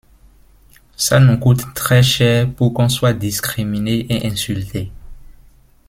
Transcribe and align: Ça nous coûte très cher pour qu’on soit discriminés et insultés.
Ça 0.97 1.19
nous 1.19 1.37
coûte 1.37 1.75
très 1.75 2.01
cher 2.01 2.51
pour 2.55 2.73
qu’on 2.73 2.89
soit 2.89 3.13
discriminés 3.13 4.07
et 4.09 4.25
insultés. 4.25 4.91